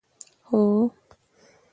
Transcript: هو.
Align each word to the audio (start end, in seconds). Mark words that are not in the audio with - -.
هو. 0.47 0.61